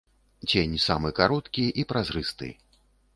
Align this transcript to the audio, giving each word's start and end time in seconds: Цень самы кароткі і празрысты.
Цень 0.51 0.77
самы 0.85 1.11
кароткі 1.19 1.65
і 1.83 1.85
празрысты. 1.91 2.49